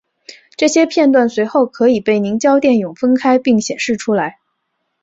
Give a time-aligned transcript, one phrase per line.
[0.57, 4.39] 这些片断随后可被凝胶电泳分开并显示出来。